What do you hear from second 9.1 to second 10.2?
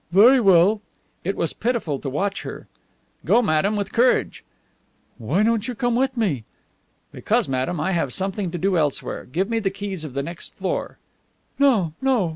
Give me the keys of